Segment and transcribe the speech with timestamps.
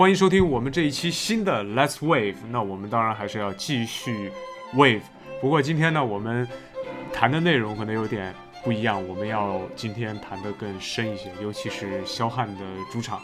[0.00, 2.36] 欢迎收听我们这一期新的 Let's Wave。
[2.48, 4.32] 那我们当然还是要继续
[4.72, 5.02] Wave，
[5.42, 6.48] 不过今天呢，我们
[7.12, 8.34] 谈的内容可能有点
[8.64, 13.20] 不一样，我们要今天谈的更深一些，尤其是肖汉的主场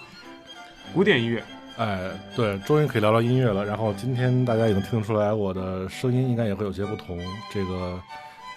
[0.92, 1.42] 古典音乐。
[1.78, 3.64] 哎，对，终于可以聊聊音乐了。
[3.64, 7.18] 然后今天大家也能听出来，我的声音应该也会有些不同。
[7.50, 7.98] 这个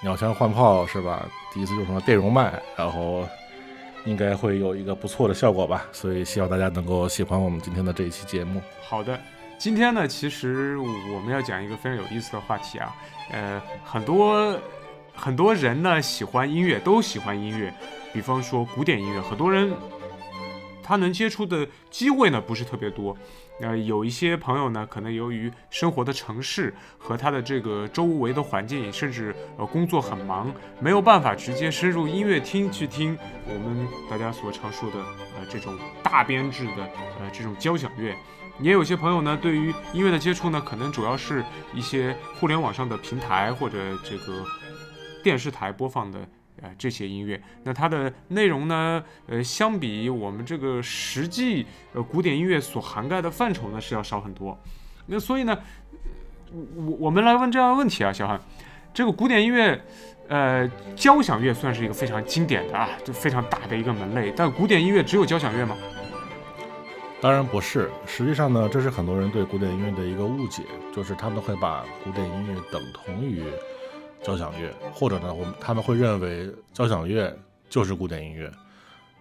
[0.01, 1.25] 鸟枪换炮是吧？
[1.53, 3.25] 第一次用什么电容麦，然后。
[4.05, 8.61] 应该会有一个不错的效果吧，所以希望大家能够喜欢我们今天的这一期节目。
[8.81, 9.19] 好的，
[9.57, 12.95] 今天呢，其实我们要讲一个非常有意思的话题啊，
[13.31, 14.57] 呃，很多
[15.13, 17.73] 很多人呢喜欢音乐，都喜欢音乐，
[18.13, 19.71] 比方说古典音乐，很多人
[20.89, 23.15] 他能接触的机会呢不是特别多。
[23.61, 34.97] 呃，有一些朋友呢，可能由于生活的城市和他的这个周围的环境，甚至呃工作很忙，没有办法直接深入音乐厅去听我们大家所常说的
[35.37, 38.15] 呃这种大编制的呃这种交响乐。
[38.59, 44.43] 也有些朋友呢，对于音乐的接触呢，可能主要是一些互联网上的平台或者这个
[45.23, 46.27] 电视台播放的。
[46.61, 49.03] 呃，这些音乐，那它的内容呢？
[49.27, 54.57] 呃，相比我们这个实际呃古典音乐所涵盖的范畴呢，是要少很多。
[55.05, 55.57] 那所以呢，
[56.75, 58.39] 我我们来问这样的问题啊，小韩，
[58.93, 59.81] 这个古典音乐，
[60.27, 64.33] 呃，交响乐算是一个非常经典的啊，就非常大的一个门类。
[64.35, 65.77] 但古典音乐只有交响乐吗？
[67.21, 67.89] 当然不是。
[68.05, 70.63] 实际上呢，这是很多人对古典音乐的一个误解，
[70.93, 73.43] 就是他们会把古典音乐等同于。
[74.23, 77.35] 交响乐，或者呢，我们他们会认为交响乐
[77.69, 78.51] 就是古典音乐，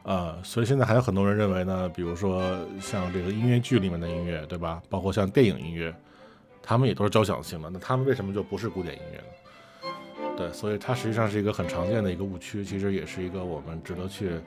[0.02, 2.42] 呃，所以现在还有很多人认为呢，比如说
[2.80, 4.82] 像这个音乐剧里面的音乐，对吧？
[4.88, 5.94] 包括像电影音乐，
[6.62, 9.24] 他们也都是交响性的，那他们为什么就不是古典音乐呢？
[10.36, 14.40] 对，所以它实际上是一个很常见的一个误区，其实也是一个我们值得去，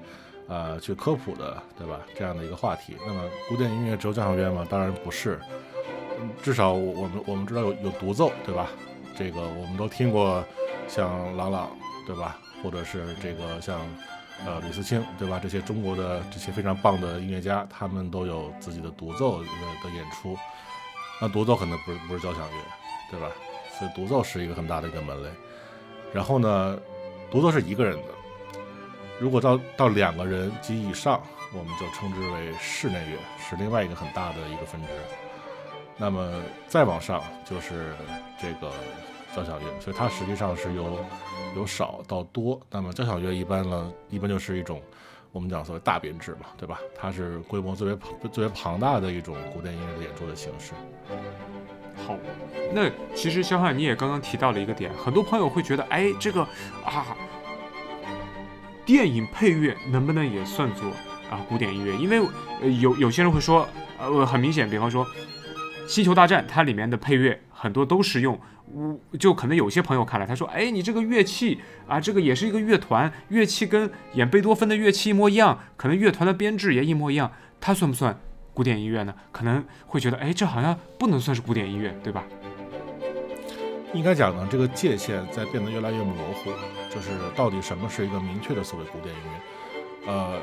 [0.48, 2.00] 呃，去科普的，对吧？
[2.16, 2.96] 这样的一个话题。
[3.06, 4.66] 那么，古典音乐只有交响乐吗？
[4.70, 5.38] 当然不是，
[6.42, 8.70] 至少我们我们知道有有独奏，对吧？
[9.22, 10.44] 这个我们都听过，
[10.88, 11.70] 像郎朗，
[12.08, 12.40] 对吧？
[12.64, 13.80] 或者是这个像，
[14.44, 15.40] 呃，吕思清，对吧？
[15.40, 19.46] 这些中国的这些非常棒的音乐家，他们都有自己的独奏的
[19.84, 20.36] 的演出。
[21.22, 22.58] 那独奏可能不是不是交响乐，
[23.12, 23.28] 对吧？
[23.78, 25.30] 所以独奏是一个很大的一个门类。
[26.12, 26.80] 然后呢，
[27.30, 28.08] 独奏是一个人的。
[29.20, 31.22] 如果到到两个人及以上，
[31.54, 34.88] 我们就称之为室内乐，是另外一个很大的一个分支。
[36.02, 36.28] 那么
[36.68, 37.94] 再往上就是
[38.42, 38.74] 这个。
[39.34, 41.00] 交响乐，所以它实际上是由
[41.56, 42.60] 由少到多。
[42.70, 44.82] 那么交响乐一般呢，一般就是一种
[45.32, 46.78] 我们讲所谓大编制嘛，对吧？
[46.94, 47.98] 它是规模最为
[48.30, 50.74] 最为庞大的一种古典音乐的演出的形式。
[52.06, 52.18] 好，
[52.74, 56.42] 那其实肖汉你也刚刚提到了一个点，很多朋友会觉得，哎，这个
[56.84, 57.16] 啊，
[58.86, 60.90] 电影配乐能不能也算作
[61.30, 61.96] 啊古典音乐？
[61.96, 62.18] 因为
[62.82, 63.66] 有有些人会说，
[63.98, 65.06] 呃，很明显，比方说
[65.92, 68.40] 《星球大战》，它里面的配乐很多都是用。
[69.12, 77.30] 我就可能有些朋友看来，他说：“哎，你这个乐器啊，这个也是一个乐团，乐器跟演贝多芬的乐器一模一样，可能乐团的编制也一模一样，
[77.60, 78.18] 它算不算
[78.54, 82.24] 古典音乐呢？”可能会觉得：“哎，这好像不能算是古典音乐，对吧？”
[83.94, 86.52] 应该讲呢，这个界限在变得越来越模糊，
[86.90, 90.10] 就是到底什么是一个明确的所谓古典音乐？
[90.10, 90.40] 呃，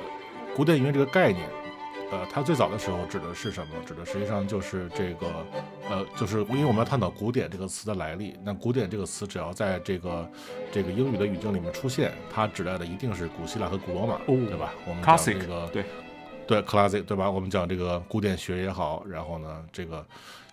[0.55, 1.49] 古典音乐这个概念。
[2.11, 3.75] 呃，它最早的时候指的是什么？
[3.85, 5.27] 指的实际上就是这个，
[5.91, 8.35] 呃，就是因为我们要探讨古典这个词的来历。
[8.43, 10.31] 那古典这个词只要在这个
[10.73, 14.73] 这个英语的语境里面出现，它指代的一定是古希腊和古罗马，对吧？
[14.87, 15.85] 我们讲这个对
[16.47, 17.31] 对 classic 对吧？
[17.31, 20.03] 我们讲这个古典学也好，然后呢，这个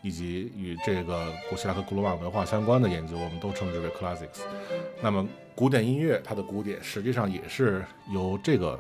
[0.02, 4.42] 以及与这个古希腊和古罗马文化相关的研究，我们都称之为 classics。
[5.02, 8.78] 那么古典音乐它的古典实际上也是由这个。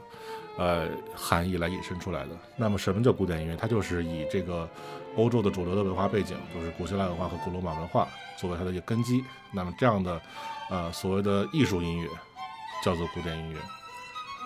[0.57, 2.29] 呃，含义来引申出来的。
[2.55, 3.55] 那么，什么叫古典音乐？
[3.55, 4.69] 它就是以这个
[5.17, 8.07] 欧洲的主流的文化背景，就是古希腊文化和古罗马文化
[8.37, 9.23] 作为它的一个根基。
[9.51, 10.21] 那么，这样的
[10.69, 12.07] 呃所谓的艺术音乐
[12.83, 13.59] 叫做古典音乐。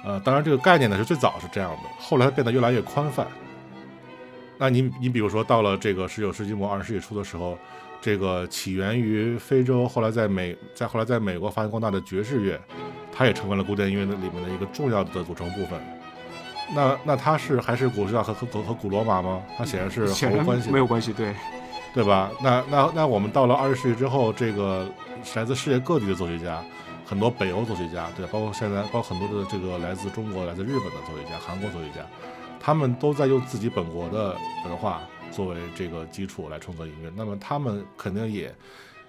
[0.04, 3.28] 呃，当然这个概念呢是最早是这样的，后来变得越来越宽泛。
[4.58, 7.58] 那你你比如说到了这个十九世纪末二十世纪初的时候，
[8.02, 12.60] 这个起源于非洲，后来在美在后来在美国发扬光大的爵士乐，
[13.12, 15.80] 它也成为了古典音乐的里面的一个重要的组成部分。
[16.74, 19.42] 那那他是还是古希腊和和和古罗马吗？
[19.58, 21.34] 他显然是毫无关系，没有关系，对，
[21.94, 22.30] 对吧？
[22.42, 24.88] 那那那我们到了二十世纪之后，这个
[25.36, 26.64] 来自世界各地的作曲家，
[27.06, 32.06] 很多北欧作曲家，对，包括现在包括很多的这个来自中国、来自日本的作曲家、韩国作曲家，
[32.60, 35.02] 他们都在用自己本国的文化
[35.32, 37.12] 作为这个基础来创作音乐。
[37.16, 38.54] 那么他们肯定也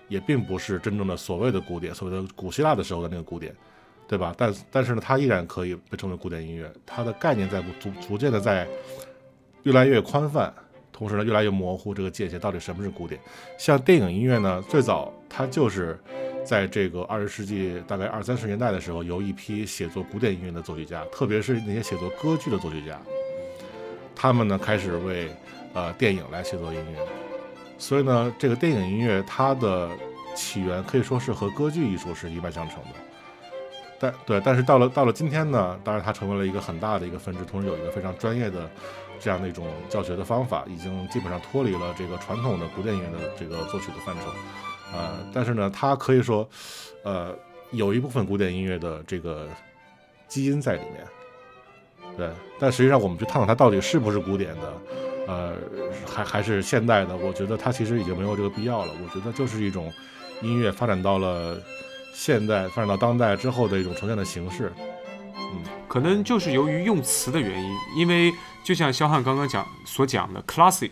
[0.08, 3.54] 也并不是真正的所谓的古典，所谓的古希腊的时候的那个古典。
[4.10, 4.34] 对吧？
[4.36, 6.68] 但但是呢，它依然可以被称为古典音乐。
[6.84, 8.66] 它的概念在逐逐渐的在
[9.62, 10.52] 越来越宽泛，
[10.90, 13.20] 同时呢越来越模糊这个界限到底什么是古典。
[13.56, 15.96] 像电影音乐呢，最早它就是
[16.44, 23.00] 在这个二十世纪大概二三十年代的时候，由一批写作古典音乐的作曲家，特别是那些写作歌剧的作曲家，
[24.16, 25.30] 他们呢开始为
[25.72, 26.98] 呃电影来写作音乐。
[27.78, 29.88] 所以呢，这个电影音乐它的
[30.34, 33.09] 起源可以说是和歌剧艺术是一脉相承的。
[34.00, 38.68] 但对，但是到了到了今天呢，当然它成为了一个很大的一个分支，同时有一个非常专业的
[39.20, 44.22] 这样的一种教学的方法，已经基本上脱离了这个传统的古典音乐的这个作曲的范畴。
[44.94, 46.48] 呃，但是呢，它可以说，
[47.04, 47.36] 呃，
[47.72, 49.46] 有一部分古典音乐的这个
[50.26, 51.06] 基因在里面。
[52.16, 54.72] 对，但实际上我们去探讨它到底是不是古典的。
[55.28, 55.54] 呃，
[56.04, 58.92] 还还是现代的，我觉得它其实已经没有这个必要了。
[59.00, 59.92] 我觉得就是一种
[60.42, 61.56] 音乐发展到了
[62.22, 64.70] 现代，发展到当代之后的一种呈现的形式。
[65.34, 68.30] 嗯，可能就是由于用词的原因，因为
[68.62, 70.90] 就像肖汉刚刚讲所讲的 classic，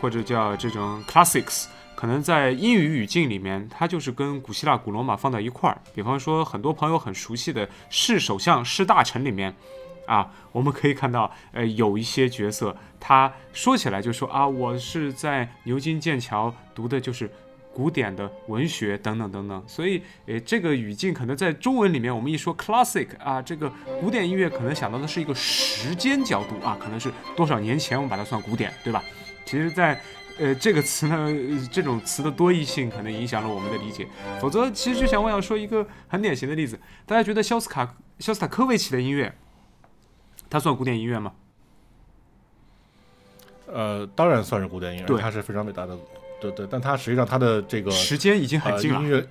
[0.00, 5.76] 或者叫这种 classics，可能在英语语境里面，它就是跟古希腊、古罗马放在一块儿。
[5.92, 9.52] 比方说，很多朋友很熟悉的《是首相是大臣》里面。
[10.06, 17.28] 啊，我们可以看到，呃，有一些角色，他说起来就说啊，我是在牛津、剑桥读的就是
[17.72, 19.64] 古典的文学等等等等。
[19.66, 29.02] 所以，诶，这个语境可能在中文里面，我们一说 classic 啊，这个古典音乐可能想到的是一个时间角度啊，可能是多少年前我们把它算古典，对吧？
[29.44, 30.00] 其实，在
[30.38, 31.28] 呃这个词呢，
[31.70, 34.06] 这种词的多义性可能影响了我们的理解。
[34.40, 39.34] 否则，其实就想我想说一个很典型的例子，大家觉得肖斯卡肖斯塔科维奇的音乐。
[40.48, 41.32] 它算古典音乐吗？
[43.66, 45.96] 呃，当然算是古典音乐，它是非常伟大的，
[46.40, 46.66] 对对。
[46.70, 49.24] 但它实际上它的这个时间已经很近了，音乐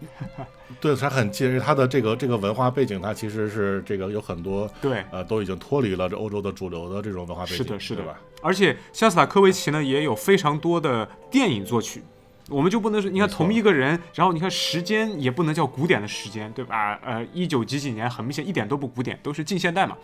[0.79, 8.19] 对它很近，它的这个这个文化背景，它其实是这个有很多对呃都已经脱离了这欧洲的主流的这种文化背景，是的，是的吧？
[8.41, 12.03] 而且肖斯塔科维奇呢也有非常多的电影作曲。
[12.49, 16.99] 我们就不能说，你看同一个人，然后你看时间也不能叫古典的时间，对吧？
[17.03, 19.95] 呃，一九几几年很明显一点都不古典，都是近现代嘛。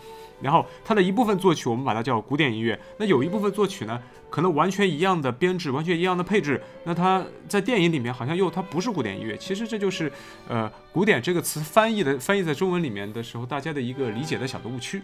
[0.42, 2.80] 然后它的一部分作曲，我们把它叫古典音乐。
[2.98, 4.00] 那有一部分作曲呢，
[4.30, 9.38] 可能完全一样的编制，完全一样的配置，那它在电影里面好像又它不是古典音乐。
[9.38, 10.12] 其实这就是
[10.48, 15.02] 呃“古典”这个词翻译的翻译在中文里面的时候，大家的一个理解的小的误区。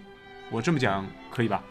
[0.50, 1.64] 我这么讲可以吧？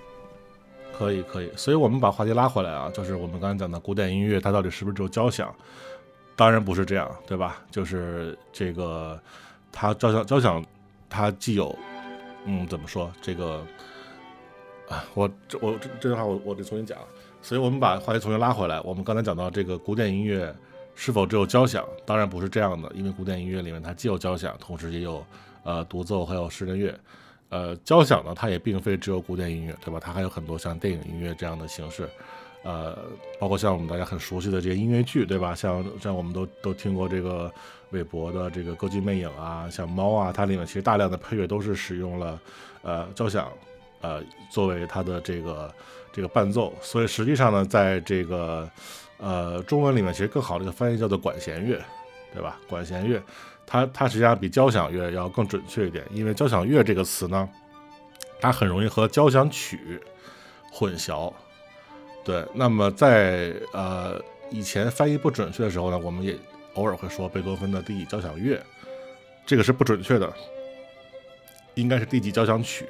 [1.00, 5.50] 可以可以，所以我们把话题拉回来啊，就是我们刚才讲的古典音乐，它到底是不是只有交响？
[6.37, 7.62] 当然不是这样，对吧？
[7.70, 9.19] 就是这个，
[9.73, 10.62] 它交响交响，
[11.08, 11.75] 它既有，
[12.44, 13.11] 嗯，怎么说？
[13.23, 13.64] 这个
[14.91, 16.99] 啊，我这我这这句话我我得重新讲。
[17.41, 20.55] 所以我们把话题重新拉回来，我们刚才讲到这个古典音乐
[20.94, 21.82] 是否只有交响？
[22.05, 25.25] 当然不是这样的，因为古典音乐里面它既有交响，同时也有
[25.62, 26.94] 呃独奏，还有诗人乐。
[27.50, 30.00] 呃，交响呢，它也并非只有古典音乐，对吧？
[30.00, 32.08] 它还有很多像电影音乐这样的形式，
[32.62, 32.97] 呃，
[33.38, 35.55] 包括像我们大家很熟悉的这些音乐剧，对吧？
[35.55, 37.52] 像像我们都都听过这个
[37.91, 42.41] 韦伯的这个歌剧魅影啊，像猫啊，它里面其实大量的配乐都是使用了
[42.82, 43.50] 呃交响，
[44.00, 45.75] 呃作为它的这个
[46.12, 46.73] 这个伴奏。
[46.81, 48.70] 所以实际上呢，在这个
[49.19, 51.82] 呃中文里面，其实更好的一个翻译叫做管弦乐，
[52.32, 52.58] 对吧？
[52.69, 53.22] 管弦乐。
[53.72, 57.49] 它它实际上比交响乐要更准确一点，因为交响乐这个词呢，
[58.41, 60.01] 它很容易和交响曲
[60.72, 61.32] 混淆。
[62.25, 64.20] 对，那么在呃
[64.51, 66.37] 以前翻译不准确的时候呢，我们也
[66.75, 68.60] 偶尔会说贝多芬的第几交响乐，
[69.46, 70.32] 这个是不准确的，
[71.75, 72.84] 应该是第几交响曲。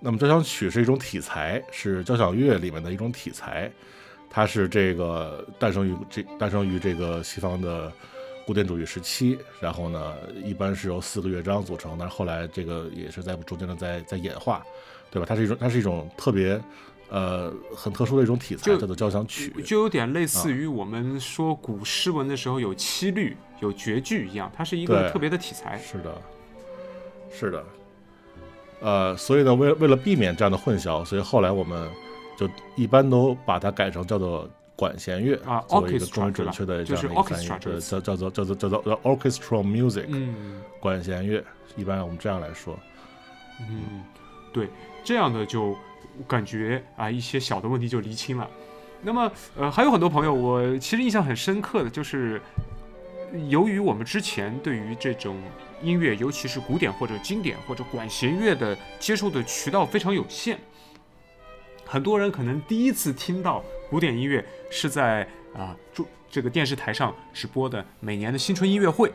[0.00, 3.70] 那么交响曲是一种体裁，是交响乐里面的一种体裁，
[4.28, 7.92] 它是这个诞生于这诞生于这个西方的。
[8.44, 14.64] 古典主义时期，然后呢，一般是由四个乐章组成，但是后来这个也是在逐渐的在在演化，
[15.10, 15.26] 对吧？
[15.28, 16.60] 它是一种它是一种特别
[17.08, 25.78] 呃很特殊的一种题材，叫做交响曲，就有点类似于我们说古诗文的时候有七律、有绝句一样，它是一个特别的题材。
[25.78, 26.22] 是的，
[27.30, 27.64] 是的，
[28.80, 31.88] 呃，所以呢，为为了避免这样的混淆，所以后来我们
[32.36, 34.50] 就一般都把它改成叫做。
[34.82, 41.40] 管弦乐啊，作为一个更为准确的这样的一个翻译，叫叫做叫做叫做 orchestral music，嗯，管弦乐，
[41.76, 42.76] 一般我们这样来说，
[43.60, 44.02] 嗯，
[44.52, 44.68] 对，
[45.04, 45.76] 这样的就
[46.26, 48.50] 感觉啊，一些小的问题就厘清了。
[49.02, 52.42] 那么，呃，还有很多朋友，我其实印象很深刻的就是，
[53.48, 55.40] 由于我们之前对于这种
[55.80, 60.58] 音乐，尤其是古典或者经典或者管弦乐的接受的渠道非常有限。
[61.86, 65.20] 很多人可能第一次听到古典音乐是在
[65.54, 69.12] 啊，这这个电视台上直播的每年的新春音乐会。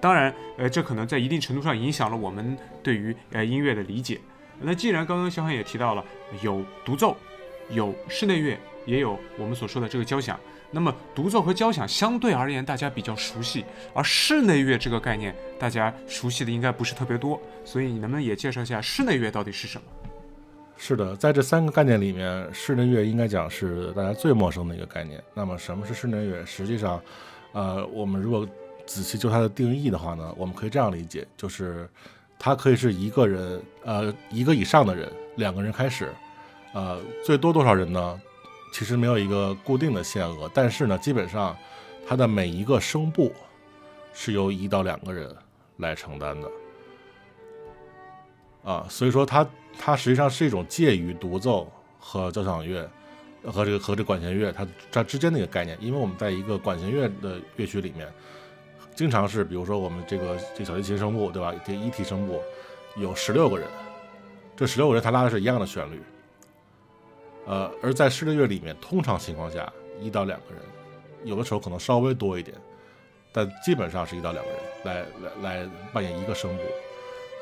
[0.00, 4.20] 当然，呃，这可能在一定程度上影响了我们对于呃音乐的理解。
[4.60, 6.04] 那既然刚刚小汉也提到了
[6.42, 7.16] 有独奏、
[7.70, 10.38] 有室内乐、也有我们所说的这个交响。
[10.70, 19.84] 那么独奏和交响相对而言大家比较熟悉，而室内乐这个概念大家熟悉的应该不是特别多，所以你能不能也介绍一下室内乐到底是什么？
[20.84, 25.22] 是的，在这三个概念里面，室内乐应该讲是大家最陌生的一个概念。
[25.32, 26.44] 那么什么是室内乐？
[26.44, 27.00] 实际上，
[27.52, 28.44] 呃，我们如果
[28.84, 31.88] 仔细就它的定义的话呢，我们可以这样理解，就是
[32.36, 36.12] 它可以是一个人，呃，一个以上的人，两个人开始，
[36.72, 38.20] 呃，最多多少人呢？
[38.72, 41.56] 其实没有一个固定的限额，但是呢，基本上
[42.08, 43.32] 它的每一个声部
[44.12, 45.32] 是由一到两个人
[45.76, 46.50] 来承担的，
[48.64, 49.48] 啊，所以说它
[49.78, 52.88] 它实际上是一种介于独奏和交响乐
[53.44, 58.06] 和这个和这管弦乐它它之间的一个概念，因为我们在一个管弦乐的乐曲里面，
[58.94, 61.54] 经常是比如说我们这个这小提琴声部对吧？
[61.64, 62.40] 这一提声部
[62.96, 63.66] 有十六个人，
[64.56, 66.00] 这十六个人他拉的是一样的旋律。
[67.44, 70.62] 呃，而在室内乐里面，通常情况下一到两个人，
[71.24, 72.56] 有的时候可能稍微多一点，
[73.32, 75.04] 但基本上是一到两个人来
[75.42, 76.62] 来来扮演一个声部。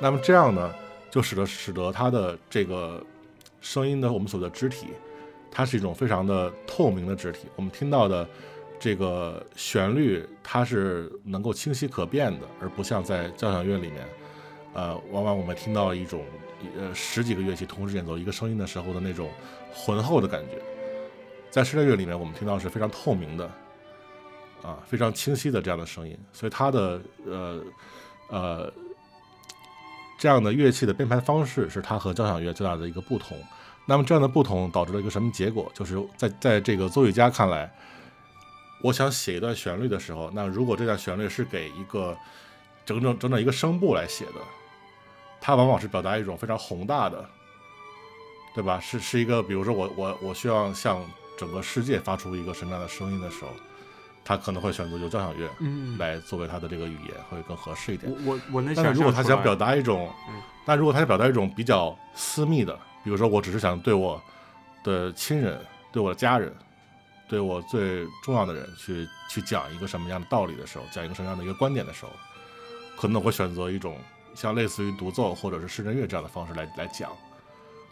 [0.00, 0.74] 那么这样呢，
[1.10, 3.04] 就使得使得它的这个
[3.60, 4.86] 声音的我们所谓的肢体，
[5.50, 7.48] 它是一种非常的透明的肢体。
[7.56, 8.26] 我们听到的
[8.78, 14.08] 这个旋律，它是能够清晰可辨的，而不像在交响乐里面，
[14.74, 16.24] 呃，往往我们听到一种
[16.78, 19.28] 呃十几个乐器同时演奏一个声音的时候的那种。
[19.72, 20.60] 浑厚的感觉，
[21.48, 23.48] 在室内乐里面，我们听到是非常透明的，
[24.64, 27.64] 啊，非常清晰的这样的声音，所以它的呃
[28.30, 28.72] 呃
[30.20, 33.42] 这样的乐器的编排方式是它和交响乐最大的一个不同。
[33.86, 35.72] 那么这样的不同导致了一个什么结果？
[35.74, 37.72] 就是在在这个作曲家看来，
[38.82, 42.14] 我想写一段旋律的时候，那如果这段旋律是给一个
[42.84, 44.40] 整整整整一个声部来写的，
[45.40, 47.28] 它往往是表达一种非常宏大的。
[48.52, 48.80] 对吧？
[48.80, 51.00] 是是一个，比如说我我我需要向
[51.38, 53.52] 整个世界发出一个什么样的声音的时候，
[54.24, 55.48] 他可能会选择用交响乐
[55.98, 58.12] 来作为他的这个语言会更合适一点。
[58.24, 60.10] 我我能想如果他想表达一种，
[60.64, 64.20] 但如果他想表达一种比较私密的，比如说我只是想对我
[64.84, 65.58] 的亲人、
[65.90, 66.54] 对我的家人、
[67.28, 72.12] 对我最重要的人去去讲一个什么样的道理的时候，讲一个什么样的一个观点的时候，
[72.96, 73.96] 可能我会选择一种
[74.34, 77.10] 像类似于独奏或者是室内乐这样的方式来来讲。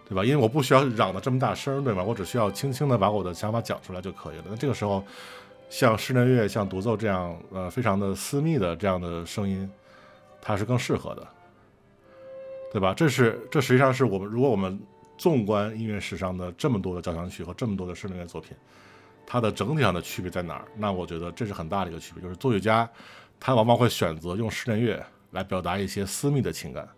[0.08, 0.24] 对吧？
[0.24, 2.02] 因为我不需要嚷得这么大声，对吧？
[2.02, 4.44] 我只需要轻轻的把我的想法讲出来就可以了。
[4.48, 5.04] 那这个时候，
[5.70, 9.70] 像室内乐、像独奏这样，呃，非常的私密的这样的声音，
[10.40, 11.28] 它是更适合的，
[12.72, 12.94] 对吧？
[12.94, 14.80] 这是这实际上是我们，如果我们
[15.16, 18.56] 纵观音乐史上的这么多的交响曲和这么多的室内乐作品，
[19.26, 20.64] 它的整体上的区别在哪儿？
[20.76, 22.88] 那我觉得这是很大的一个区别，就是作曲家
[23.38, 26.88] 他往往会选择用室内乐来表达一些私密的情感。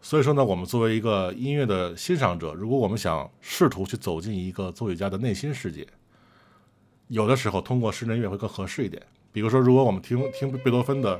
[0.00, 5.84] 所以说呢，我们作为一个音乐的欣赏者，如果我们想试图去走进一个作曲家的内心世界，
[7.08, 9.02] 有的时候通过室内乐会更合适一点。
[9.32, 11.18] 比如说，如果我们听听贝多芬的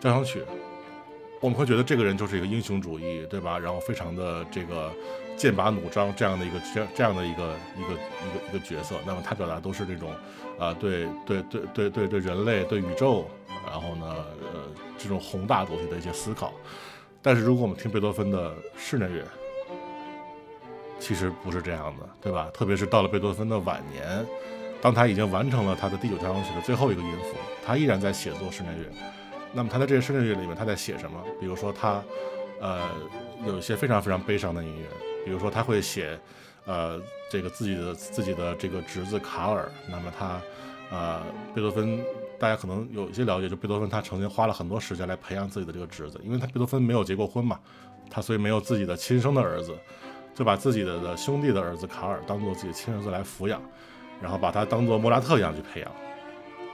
[0.00, 0.42] 交响曲，
[1.40, 3.58] 我们会觉得这个人就是一个英雄主义，对吧？
[3.58, 4.90] 然后非常的这个
[5.36, 8.96] 剑拔弩张这样的一个这这样的一个一个一个一个角色。
[9.06, 10.10] 那么他表达都是这种
[10.58, 13.26] 啊，对对对对对对人类对宇宙，
[13.66, 14.06] 然后呢
[14.52, 14.60] 呃
[14.98, 16.52] 这种宏大主题的一些思考。
[17.22, 19.22] 但是如果我们听贝多芬的室内乐，
[20.98, 22.50] 其实不是这样的，对吧？
[22.52, 24.26] 特别是到了贝多芬的晚年，
[24.80, 28.86] 当他已经完成了他的第九交响曲的最后一个音符，他依然在写作室内乐。
[29.52, 31.18] 那么他在这个室内乐里面，他在写什么？
[31.40, 32.02] 比如说他，
[32.60, 32.88] 呃，
[33.46, 34.86] 有一些非常非常悲伤的音乐，
[35.24, 36.18] 比如说他会写，
[36.66, 39.70] 呃，这个自己的自己的这个侄子卡尔。
[39.88, 40.40] 那么他，
[40.90, 41.22] 呃，
[41.54, 42.00] 贝多芬。
[42.40, 47.58] 大家可能有一些了解，就贝多芬他曾经花了很多时间来培养自己的这个侄子，因为他贝多芬没有结过婚嘛，
[48.08, 49.74] 他所以没有自己的亲生的儿子，
[50.36, 53.60] 就把自己的的兄弟的儿子卡尔当做自己亲儿子来抚养，
[54.20, 55.90] 然后把他当做莫扎特一样去培养。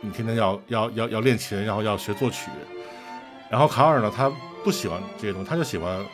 [0.00, 2.50] 你天天要要要要练琴，然后要学作曲，
[3.50, 4.30] 然后卡尔呢，他
[4.62, 6.04] 不喜欢这些东西，他就喜欢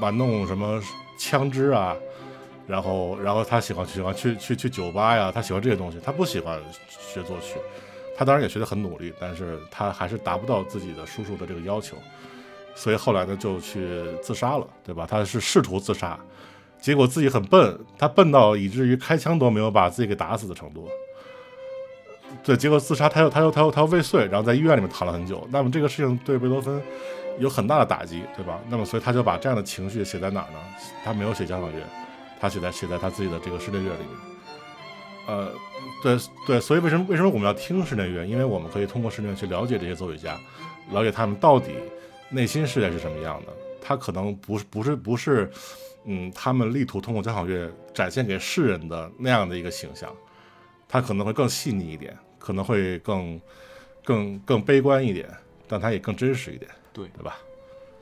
[0.00, 0.80] 玩弄什么
[1.18, 1.94] 枪支啊，
[2.66, 7.56] 然后然后他喜欢喜欢去去去酒吧呀，他喜欢这些东西，他不喜欢学作曲。
[8.18, 11.98] 他当然也学得很努力，但是他还是达不到自己的叔叔的这个要求，
[12.74, 15.06] 所以后来呢就去自杀了，对吧？
[15.06, 16.18] 他是试图自杀，
[16.86, 20.88] 结果自己很笨，他笨到以至于开枪都没有把自己给打死的程度。
[22.44, 25.44] 对，结果自杀，他又他又他又他又未遂，然后在医院里面躺了很久。
[25.50, 26.80] 那么这个事情对贝多芬
[27.40, 28.60] 有很大的打击，对吧？
[28.68, 30.58] 那么所以他就把这样的情绪写在哪儿呢？
[31.04, 31.82] 他没有写交响乐，
[32.38, 35.26] 他写在写在他自己的这个室内乐里面。
[35.26, 35.50] 呃，
[36.04, 36.16] 对
[36.46, 38.24] 对，所以为什么为什么我们要听室内乐？
[38.24, 40.38] 因为我们可以通过室内乐去了解这些作曲家，
[40.92, 41.72] 了解他们到底
[42.30, 43.52] 内心世界是什么样的，
[43.86, 45.48] 它可能不是不是不是，
[46.04, 50.12] 嗯，他们力图通过交响乐展现给世人的那样的一个形象，
[50.88, 53.40] 它可能会更细腻一点，可能会更
[54.02, 55.28] 更更悲观一点，
[55.68, 57.06] 但它也更真实一点，对。
[57.08, 57.38] 对吧？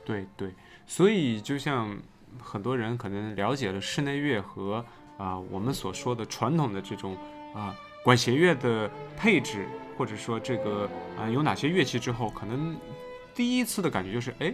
[0.03, 0.53] 对对，
[0.85, 1.95] 所以就像
[2.39, 4.83] 很多人可能了解了室内乐和
[5.17, 7.15] 啊、我们所说的传统的这种
[7.53, 9.65] 啊、管弦乐的配置，
[9.97, 12.75] 或者说这个啊、有哪些乐器之后，可能
[13.33, 14.53] 第一次的感觉就是，哎，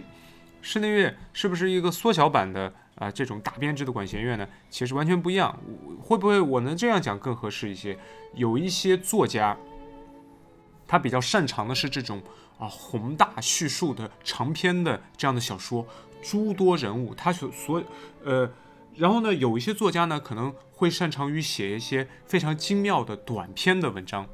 [0.62, 4.48] 室内乐是不是一个缩小版的啊、这种大编制的管弦乐呢？
[4.70, 5.58] 其实完全不一样。
[5.66, 7.98] 我会不会我能这样讲更合适一些？
[8.34, 9.56] 有一些作家，
[10.86, 12.22] 他比较擅长的是这种
[12.58, 15.84] 啊宏大叙述的长篇的这样的小说，
[16.22, 17.82] 诸多人物，他所所
[18.22, 18.48] 呃，
[18.94, 24.28] 然后呢，有一些作家呢可能会擅长于写一些非常精妙的短篇的文章。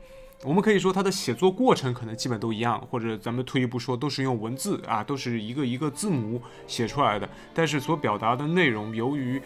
[0.44, 9.42] 我们可以说他的写作过程可能基本都一样，或者咱们退一步说，都是用文字啊，都是一个一个字母写出来的，但是所表达的内容，由于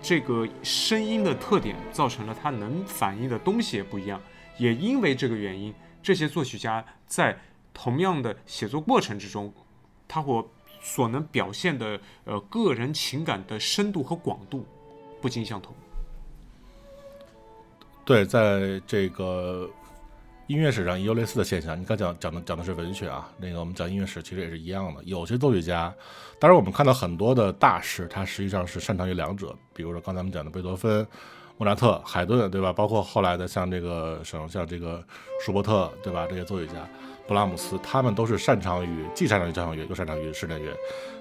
[0.00, 4.20] 这个声音的特点，造成了它能反映的东西也不一样。
[4.56, 7.36] 也因为这个原因，这些作曲家在
[7.74, 9.52] 同样的写作过程之中，
[10.06, 10.48] 他或
[10.80, 14.64] 所能表现的呃个人情感的深度和广度
[15.20, 15.74] 不尽相同。
[18.04, 19.68] 对，在这个
[20.48, 21.78] 音乐史上，也有类似的现象。
[21.78, 25.04] 你刚讲讲的讲的是文学啊，那个我们讲音乐史其实也是一样的。
[25.04, 25.92] 有些作曲家，
[26.40, 31.06] 当然我们看到很多的大师，他实际上是擅长于两者，比如说刚才我们讲的贝多芬、
[31.58, 32.72] 莫扎特、海顿，对吧？
[32.72, 35.04] 包括后来的像这个像像这个
[35.44, 36.26] 舒伯特，对吧？
[36.26, 36.76] 这些作曲家，
[37.26, 40.74] 布拉姆斯，他们都是擅长于既擅长于交响乐，又擅长于室内乐。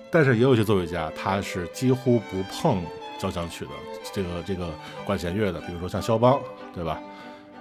[0.10, 2.82] 但是也有些作曲家，他是几乎不碰
[3.20, 3.72] 交响曲的
[4.14, 4.70] 这个这个
[5.06, 6.40] 管弦乐的，比如说像肖邦，
[6.74, 6.98] 对吧？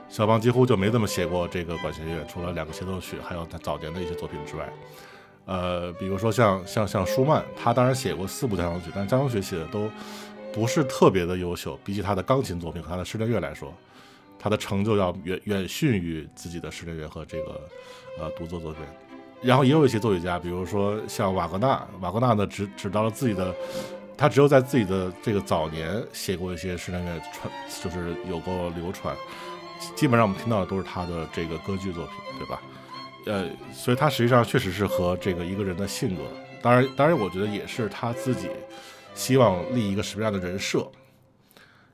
[0.09, 4.73] 肖邦几乎就没怎么写过这个管弦乐，除了两个协奏曲，还有他早年的一些作品之外。
[5.45, 9.91] 呃，比如说像像像舒曼，他当然写过四部交响曲，但是交响曲写的都
[10.53, 13.73] 不是特别的优秀，比起他的钢琴作品和他的室内乐来说，
[14.39, 17.61] 他的成就要远远逊于自己的室内乐和这个
[18.19, 18.83] 呃独奏作品。
[19.43, 23.55] 然后也有一些作曲家，比如说像瓦格纳，瓦格纳呢只只到了自己的，
[24.17, 27.53] 他只有在自己的这个早年写过一些室内乐传，
[27.85, 29.15] 就是有过流传。
[29.95, 32.61] 基本上我们听到的都是他的这个歌剧作品，对吧？
[33.27, 36.23] 呃，所以他实际上确实是和这个一个人的性格，
[36.63, 38.49] 当然，当然，我觉得也是他自己
[39.15, 40.87] 希望立一个什么样的人设。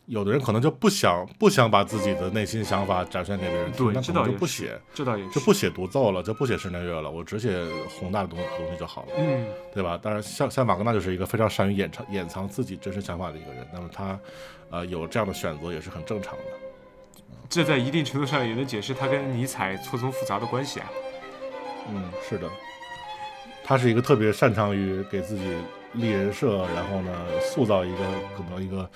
[0.07, 9.09] 有的人可能就不想不想把自己的内心想法展现给别人听，对那可能就不写，这倒也就不写独奏了，就不写室内乐了，我只写宏大的东东西就好了。
[9.17, 9.97] 嗯，对吧？
[10.03, 14.19] 当然，像像马格纳就是一个非常善于掩藏掩藏自己真实想法的一个人，那么他，
[14.71, 16.45] 呃，有这样的选择也是很正常的。
[17.49, 20.91] 这在一定程度上也能解释他跟尼采错综复杂的关系啊。
[21.89, 22.49] 嗯，是的，
[23.65, 25.57] 他是一个特别擅长于给自己
[25.95, 27.99] 立人设，然后呢，塑造一个
[28.37, 28.89] 可能一个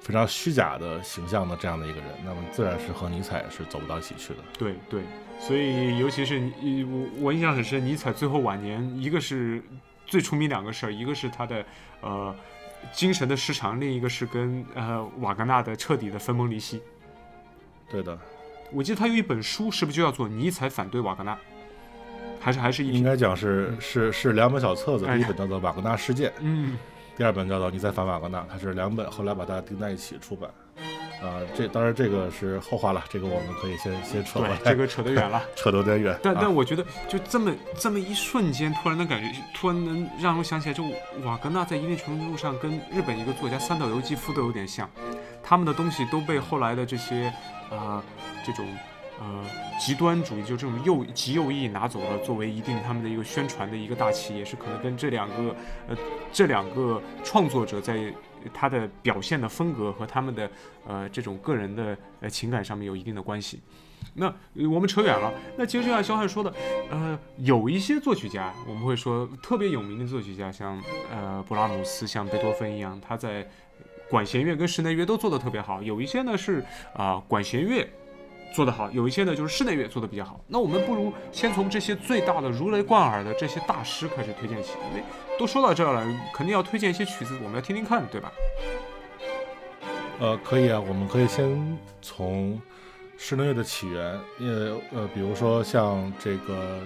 [0.00, 4.40] 非常虚假的形象的这样的一个人，那么自然是和尼采是走不到一起去的。
[4.58, 5.02] 对对，
[5.38, 9.62] 所以尤其是你我我印象很深，尼采最后晚年，一个是
[10.04, 11.64] 最出名两个事儿，一个是他的
[12.00, 12.34] 呃
[12.92, 16.82] 精神的失常，另一个是跟呃瓦格纳的彻底的分崩离析。
[17.92, 18.18] 对的，
[18.72, 21.34] 我记得他有一本书，是不是就叫做《尼采反对瓦格纳》？
[22.40, 26.76] 还是还是一应该讲是是是两本小册子，哎第一本叫做《瓦格纳事件》，嗯
[27.14, 30.50] 第二本叫做《尼采反瓦格纳》，它是两本，后来把它订在一起出版。
[31.22, 35.40] 啊、这当然这个是后话了，这个我们可以先先扯回来，对这个扯得远了。
[35.54, 36.18] 扯得有点远。
[36.22, 40.82] 但啊但我觉得就这么这么一瞬间，突然的感觉，突然能让我想起来，就
[41.22, 44.90] 瓦格纳在一定程度上跟日本一个作家三岛由纪夫都有点像，
[45.42, 47.26] 他们的东西都被后来的这些
[47.70, 48.02] 啊、呃
[48.44, 48.66] 这种
[49.20, 49.44] 呃
[49.78, 55.54] 极端主义，就这种右极右翼拿走了，作为一定他们的一个宣传的一个大旗，也是可能跟这两个
[55.88, 55.96] 呃
[56.32, 58.12] 这两个创作者在
[58.52, 60.50] 他的表现的风格和他们的
[60.86, 63.60] 呃这种个人的呃情感上面有一定的关系。
[64.14, 64.26] 那
[64.70, 65.32] 我们扯远了。
[65.56, 66.52] 那其实就像肖汉说的，
[66.90, 73.48] 呃，有一些作曲家，我们会说特别有名的作曲家，像呃布拉姆斯、像贝多芬一样，他在
[74.10, 75.82] 管弦乐跟室内乐都做得特别好。
[75.82, 76.62] 有一些呢是
[76.94, 77.88] 啊、管弦乐
[78.54, 80.40] 做得好，有一些呢就是室内乐做得比较好。
[80.46, 85.02] 那我们不如先从这些最大的如雷贯耳的这些大师开始推荐起，因为
[85.38, 88.32] 都说到这儿了，肯定要推荐一些曲子，我们要听听看，对吧？
[90.20, 92.60] 呃，可以啊，我们可以先从
[93.16, 96.80] 室内乐的起源，呃呃，比如说像这个，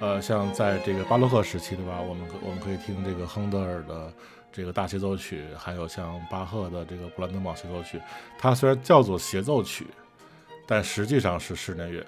[0.00, 2.00] 呃，像在这个巴洛克时期，对吧？
[2.00, 4.12] 我们可我们可以听这个亨德尔的
[4.52, 8.00] 这个大协奏曲，还有像巴赫的这个布兰登堡协奏曲，
[8.38, 9.86] 它虽然叫做协奏曲，
[10.70, 12.06] 但实际上是室内乐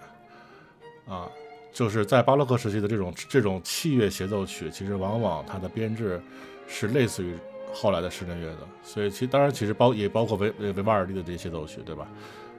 [1.06, 1.28] 啊。
[1.74, 6.20] 就是在巴洛克时期的这种这种器乐协奏曲，其实往往它的编制
[6.68, 7.34] 是类似于
[7.72, 12.06] 后来的室内乐的，所以其当然其实包也包括维维瓦尔第的这些协奏曲，对吧？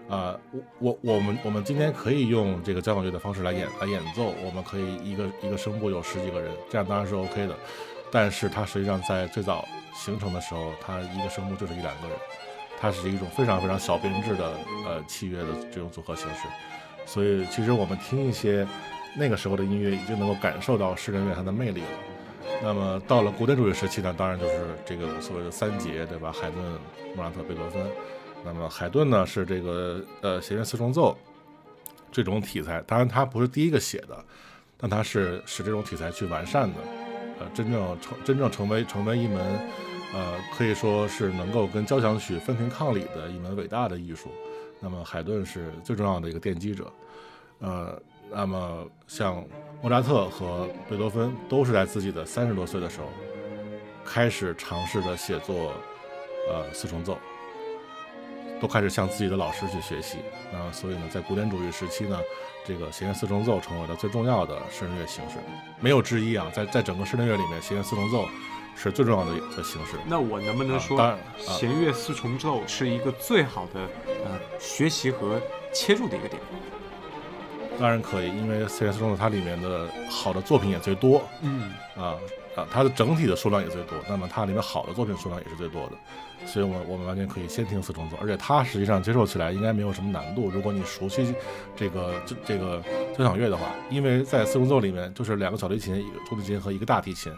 [0.09, 0.35] 啊，
[0.79, 7.55] 我我我们我们今天可以用这个交响乐的方式来演来演奏，我们可以一个一个声部有十几个人，这样当然是 OK 的。
[8.11, 9.63] 但是它实际上在最早
[9.93, 12.17] 形成的时候，它一个声部就是一两个人，
[12.79, 14.51] 它是一种非常非常小编制的
[14.85, 16.47] 呃器乐的这种组合形式。
[17.05, 18.65] 所以其实我们听一些
[19.15, 21.87] 那个时候的音乐，已经能够感受到室内乐它的魅力了。
[22.61, 26.31] 那么到了古典主义时期呢，当然就是这个所谓的三杰，对吧？
[26.31, 26.63] 海顿、
[27.15, 27.85] 莫扎特、贝多芬。
[28.45, 31.17] 那么海顿呢是这个呃弦乐四重奏
[32.11, 34.23] 这种题材，当然他不是第一个写的，
[34.77, 36.79] 但他是使这种题材去完善的，
[37.39, 39.59] 呃，真正成真正成为成为一门
[40.13, 44.29] 呃可以说是能够跟交响曲分庭抗礼的一门伟大的艺术。
[44.79, 46.91] 那么海顿是最重要的一个奠基者，
[47.59, 49.43] 呃，那么像
[49.81, 53.07] 莫扎特和贝多芬都是在自己的三十多岁的时候
[54.05, 55.73] 开始尝试的写作
[56.49, 57.17] 呃四重奏。
[58.61, 62.17] 都开始向自己的老师去学习，那所以呢，在古典主义时期呢，
[62.65, 65.35] 这个弦乐四重奏成为了最重要的室内乐形式，
[65.81, 66.49] 没有之一啊。
[66.53, 68.25] 在在整个室内乐里面，弦乐四重奏
[68.75, 69.97] 是最重要的的形式。
[70.07, 73.81] 那我能不能说，弦乐四重奏是一个最好的
[74.25, 75.41] 呃学习和
[75.73, 76.41] 切入的一个点？
[77.79, 82.15] 当然可以，因为弦乐四重奏它里面的好的作品也最多，嗯啊
[82.55, 85.91] 啊，它的整体的数量也最多，那么它里面好的作品数量也是最多的。
[86.45, 90.49] 所以，我我们完全可以先听四重奏，而且它实际上接受起来应该没有什么难度。
[90.49, 91.33] 如果你熟悉
[91.73, 92.83] 这个这这个
[93.17, 97.31] 交响乐的话，因为在四重奏里面就是两个小提琴、一个中提琴和一个大提琴，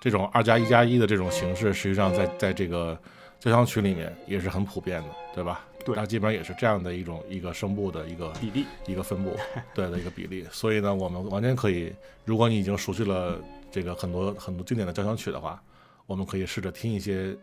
[0.00, 2.98] 这种二加一加一的这种形式，实际上在在这个
[3.38, 5.64] 交响曲里面也是很普遍的，对吧？
[5.84, 9.36] 对，它基本上也是这样的一种一个声部的一个比例、一个分布，
[9.74, 10.46] 对的一个比例。
[10.50, 11.92] 所以呢，我们完全可以，
[12.24, 13.38] 如果你已经熟悉了
[13.70, 15.62] 这个很多很多经典的交响曲的话，
[16.06, 17.36] 我们可以试着听一些。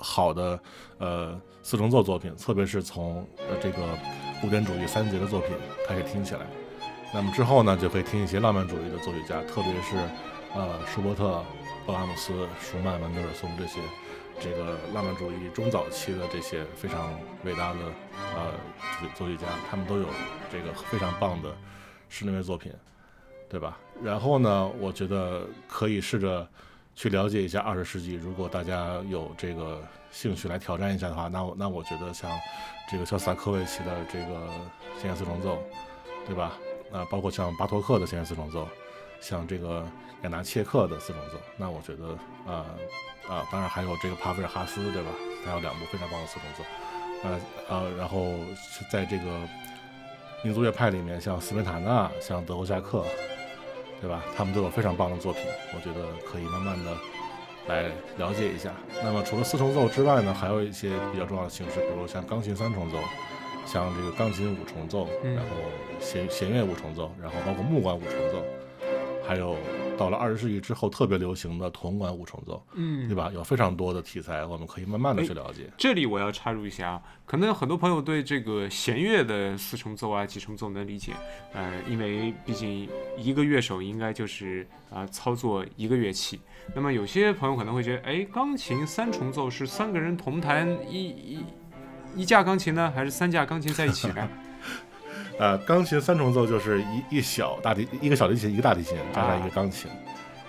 [0.00, 0.56] 好的，
[0.98, 3.78] 呃，四重奏作品，特别是从呃这个
[4.40, 5.50] 古典主义三杰的作品
[5.88, 6.42] 开始听起来，
[7.12, 9.96] 那么之后呢，就可以听一些浪漫主义的作曲家，特别是
[10.54, 11.42] 呃舒伯特、
[11.88, 13.80] 布拉姆斯、舒曼、门德尔松这些
[14.38, 17.78] 这个浪漫主义中早期的这些非常伟大的
[18.36, 18.52] 呃
[19.14, 20.06] 作曲家，他们都有
[20.52, 21.50] 这个非常棒的
[22.10, 22.70] 室内乐作品，
[23.48, 23.78] 对吧？
[24.02, 26.46] 然后呢，我觉得可以试着。
[26.94, 32.28] 去了解一下二十世纪，如果大家有这个兴趣来挑战一下的话，那我那我觉得像
[32.90, 34.48] 这个肖斯塔科维奇的这个
[35.00, 35.62] 弦乐四重奏，
[36.26, 36.58] 对吧？
[36.90, 38.66] 那包括像巴托克的弦乐四重奏，
[39.20, 39.86] 像这个
[40.22, 42.08] 雅纳切克的四重奏，那我觉得
[42.50, 42.66] 啊
[43.28, 45.10] 啊，当然还有这个帕菲尔哈斯，对吧？
[45.44, 46.64] 他有两部非常棒的四重奏，
[47.24, 48.26] 呃呃，然后
[48.90, 49.24] 在这个
[50.42, 53.04] 民族乐派里面，像斯宾塔纳，像德侯夏克。
[54.00, 54.22] 对吧？
[54.36, 55.42] 他们都有非常棒的作品，
[55.74, 56.96] 我觉得可以慢慢的
[57.66, 58.72] 来了解一下。
[59.02, 62.98] 那么除了四重奏之外呢，还有一些比较重要的形式，比如像钢琴三重奏，
[63.66, 65.50] 像这个钢琴五重奏，然后
[65.98, 68.40] 弦弦乐五重奏，然后包括木管五重奏，
[69.28, 69.56] 还有。
[69.98, 73.32] 到了二十世纪之后，特别流行的铜管五重奏，嗯，对吧？
[73.34, 75.68] 有非常多的题材，我们可以慢慢的去了解。
[75.76, 81.14] 这里我要插入一下啊，可能很多朋友对这个弦乐的四重奏啊、几重奏能理解，
[81.52, 86.38] 呃，因为毕竟一个乐手应该就是啊操作一个乐器。
[86.76, 91.44] 那么有些朋友可能会觉得，哎，钢琴三重奏是三个人同弹一一
[92.14, 94.28] 一架钢琴呢，还是三架钢琴在一起呢？
[95.38, 99.88] 呃，钢琴三重奏就是一一小大提一个小提琴一个大提琴加上一个钢琴，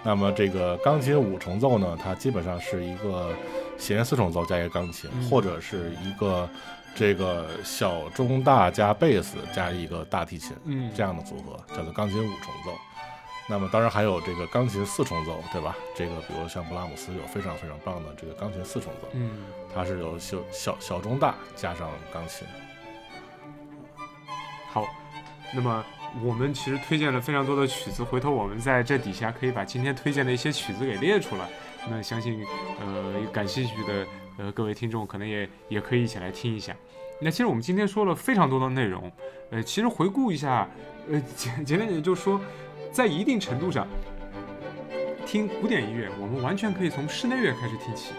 [0.03, 3.31] 那么这个钢琴五重奏呢，它基本上是一个
[3.77, 6.49] 弦四重奏加一个钢琴，或者是一个
[6.95, 12.71] 这个小中大加贝斯加一个大提琴，嗯，这样的组合叫做钢琴五重奏。
[13.47, 15.75] 那么当然还有这个钢琴四重奏，对吧？
[15.95, 19.29] 这个比如像布拉姆斯有非常非常棒的这个钢琴四重奏，嗯，
[19.73, 22.47] 它是有小小小中大加上钢琴。
[24.71, 24.87] 好，
[25.53, 25.83] 那么
[26.23, 31.47] 我们其实推荐了非常多的曲子，回头我们在这底下可以把今天推荐的一些曲子给列出来。
[31.89, 32.45] 那相信
[32.79, 36.75] 呃感兴趣的呃各位听众可能也也可以一起来听一下。
[37.21, 39.11] 那其实我们今天说了非常多的内容，
[39.49, 40.69] 呃，其实回顾一下，
[41.11, 42.39] 呃简简单点就是说，
[42.91, 43.87] 在一定程度上，
[45.25, 48.13] 听古典音乐，我们完全可以从室内乐开始听起，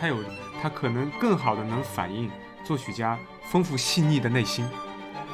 [0.00, 0.16] 它有
[0.62, 2.30] 它可能更好的能反映
[2.64, 4.66] 作曲家丰富细腻的内心，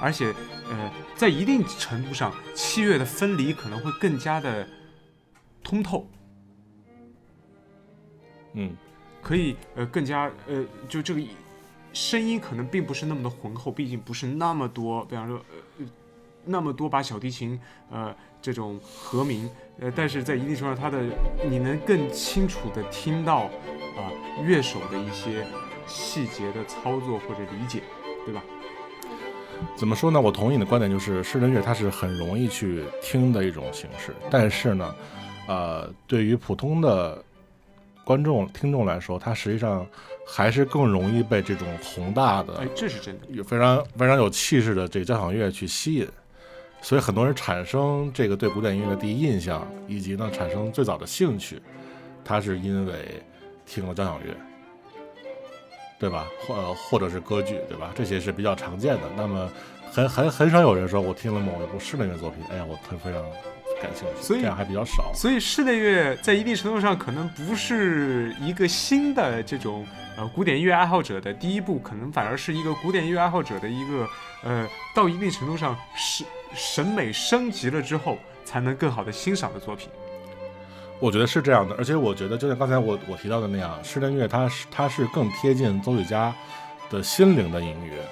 [0.00, 0.34] 而且。
[0.70, 4.66] 呃，在一定程度上，器乐的分离可能会更加的
[5.62, 6.08] 通透。
[8.54, 8.76] 嗯，
[9.22, 11.22] 可以呃更加呃，就这个
[11.92, 15.36] 声音可能并不是那么的浑厚，毕竟不是那么多，比方说
[15.78, 15.86] 呃
[16.44, 21.04] 那么多把小提琴，呃，这种和鸣，呃，但是在一定程度上，它的
[21.48, 23.44] 你能更清楚的听到
[23.96, 24.12] 啊、
[24.44, 25.46] 乐手的一些
[25.86, 27.82] 细节的操作或者理解，
[28.24, 28.42] 对吧？
[29.76, 30.20] 怎么说呢？
[30.20, 34.94] 我同意你的观点，就是室内乐它是很容易去听的一种形式，但是呢，
[35.48, 37.22] 呃，对于普通的
[38.04, 39.86] 观众、听众来说，它实际上
[40.26, 43.26] 还是更容易被这种宏大的哎，这是真的。
[43.30, 46.08] 有非常非常有气势的这个交响乐去吸引，
[46.80, 51.60] 所以很多人产生这个对古典音乐的第一印象，以及呢产生最早的兴趣，
[52.24, 53.22] 它是因为
[53.64, 54.34] 听了交响乐，
[55.98, 56.26] 对吧？
[56.46, 57.90] 或呃或者是歌剧，对吧？
[57.94, 59.02] 这些是比较常见的。
[59.16, 59.50] 那么
[59.90, 63.22] 很很很少有人说我听了某一部室内乐作品，哎呀，我特非常
[63.80, 65.10] 感兴趣，所以这样还比较少。
[65.14, 74.06] 所以室内乐在一定程度上可能不是一个新的这种呃古典音乐爱好者的第一步，可能反而是一个古典音乐爱好者的一个
[74.42, 79.88] 呃到一定程度上审审美升级了之后，才能更好的欣赏的作品。
[80.98, 86.34] 我觉得是这样的，而且我觉得就像刚才我我提到的那样，室内乐它是它是更贴近奏曲家
[86.90, 88.02] 的心灵的音乐。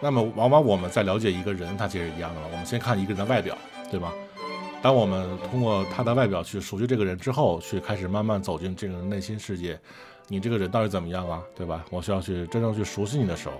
[0.00, 2.40] 那么往往我们在了解一个人，他其实一样的。
[2.50, 3.56] 我们先看一个人的外表，
[3.90, 4.12] 对吧？
[4.82, 9.78] 当我们通过他的外表去熟悉这个人之后，去开始慢慢走进这个人内心世界，
[10.26, 11.84] 你这个人到底怎么样啊，对吧？
[11.90, 13.54] 我需要去真正去熟悉你的时候，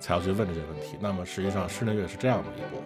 [0.00, 0.96] 才要去问这些问题。
[0.98, 2.82] 那么实际上室内乐是这样的一步，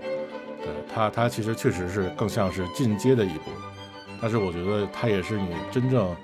[0.65, 3.53] 对它它其实确实是更像是进阶的一步。
[4.21, 6.17] 但是我觉得它也是你真正，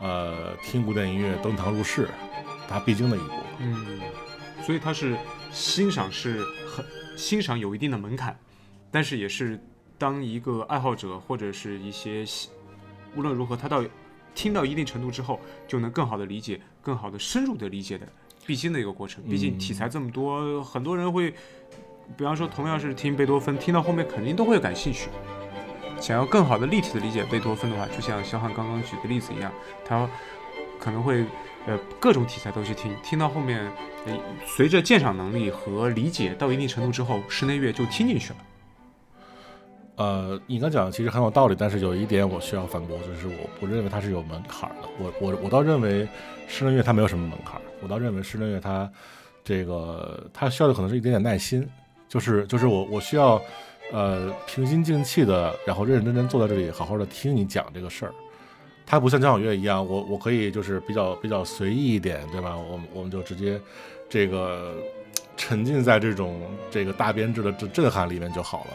[0.00, 2.08] 呃，听古典音乐登堂入室，
[2.68, 3.34] 它必经的一步。
[3.58, 4.00] 嗯，
[4.64, 5.16] 所以它是
[5.52, 6.84] 欣赏是很
[7.16, 8.38] 欣赏有一定的门槛，
[8.90, 9.60] 但是也是
[9.98, 12.48] 当一个爱好者或者是一些喜
[13.16, 13.84] 无论如何他到
[14.34, 18.06] 听到一定程度之后，就能更好的理解、更好的深入的理解的
[18.46, 19.22] 必经的一个过程。
[19.24, 21.34] 毕竟题材这么多，很多人会，
[22.16, 25.10] 比方说同样是听贝多芬，听到后面肯定都会感兴趣。
[26.00, 29.52] 想要更好的立体的理解贝多芬的话，就像肖汉刚刚举的例子一样，
[29.84, 30.08] 他
[30.78, 31.24] 可能会
[31.66, 33.70] 呃各种题材都去听，听到后面，
[34.46, 38.36] 随着鉴赏能力和理解到一定程度之后，室内乐就听进去了。
[39.96, 44.88] 呃，你刚讲的其实很有道理，但是有一点我需要反驳，就是我不认为它是有门槛的。
[44.98, 46.08] 我我我倒认为
[46.48, 48.90] 室内乐它没有什么门槛，我倒认为室内乐它
[49.44, 51.68] 这个它需要的可能是一点点耐心，
[52.08, 53.38] 就是就是我我需要
[53.92, 58.12] 呃平心静气的，然后认认真真坐在这里好好的听你讲这个事儿。
[58.86, 62.56] 它不像交响乐一样，我我可以就是比较比较随意一点，对吧？
[62.56, 63.60] 我我们就直接
[64.08, 64.74] 这个
[65.36, 66.40] 沉浸在这种
[66.72, 68.70] 这个大编制的震震撼里面就好了。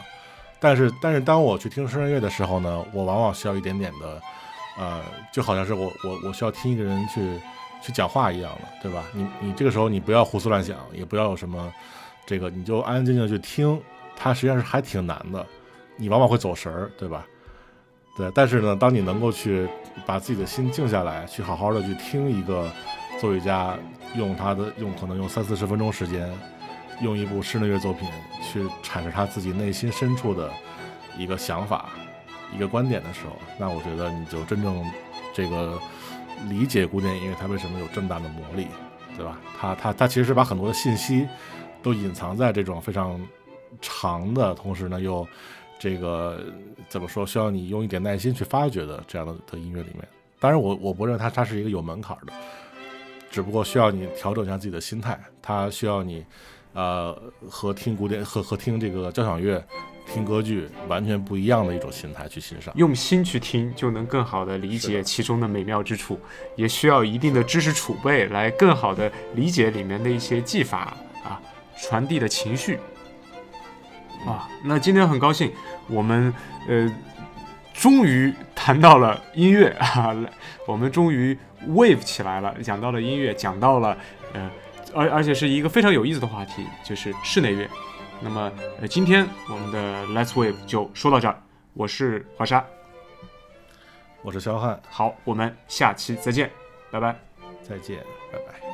[0.58, 4.22] 但是，但是当我去听室内乐的时候呢，我往往需要一点点的，
[4.78, 7.20] 呃，就好像是我我我需要听一个人去
[7.82, 9.04] 去讲话一样的，对吧？
[9.12, 11.70] 你你这个时候你不要胡思乱想，也不要有什么
[12.24, 13.78] 这个，你就安安静静地去听，
[14.16, 15.46] 它实际上是还挺难的，
[15.96, 17.24] 你往往会走神儿，对吧？
[18.16, 19.68] 对，但是呢，当你能够去
[20.06, 22.68] 把自己的心静下来，去好好的去听一个
[23.20, 23.76] 作曲家
[24.16, 26.28] 用他的用可能用三四十分钟时间。
[27.02, 28.08] 用一部室内乐作品
[28.42, 30.50] 去阐释他自己内心深处的
[31.18, 31.90] 一个想法、
[32.54, 34.82] 一个观点的时候，那我觉得你就真正
[35.34, 35.78] 这个
[36.48, 38.68] 理解古典音乐它为什么有这么大的魔力，
[39.14, 39.38] 对吧？
[39.60, 41.28] 它它它其实是把很多的信息
[41.82, 43.20] 都隐藏在这种非常
[43.80, 45.26] 长的，同时呢又
[45.78, 46.44] 这个
[46.88, 50.06] 怎么说需要你用一点耐心去发掘的这样的的音乐里面。
[50.38, 52.32] 当然我，我不认为它它是一个有门槛的，
[53.30, 56.24] 只不过需要你调整一下自己的心态，它需要你。
[56.72, 59.64] 呃，和听古典和和听这个交响乐、
[60.06, 66.20] 听歌剧完全不一样的一种心态去欣赏，用心去听，就能更好的理解其中的美妙之处，
[66.54, 71.40] 也需要一定的知识储备来更好的理解里面的一些技法啊，
[71.78, 72.78] 传递的情绪。
[74.26, 75.52] 啊，那今天很高兴，
[75.88, 76.32] 我们
[76.68, 76.92] 呃
[77.72, 80.14] 终于谈到了音乐 啊，
[80.66, 83.96] 我们终于 wave 起来了，讲到了音乐，讲到了
[84.32, 84.50] 呃。
[84.94, 87.68] 而而且是一个非常有意思的话题，就是室内乐。
[88.20, 91.38] 那么，呃，今天我们的 Let's Wave 就说到这儿。
[91.74, 92.64] 我是华沙，
[94.22, 94.80] 我是肖汉。
[94.88, 96.50] 好，我们下期再见，
[96.90, 97.14] 拜拜。
[97.62, 97.98] 再见，
[98.32, 98.65] 拜拜。